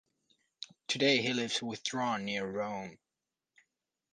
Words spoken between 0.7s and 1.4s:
Today he